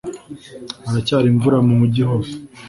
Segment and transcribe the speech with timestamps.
[0.85, 2.33] Haracyari mvura mu mujyi hose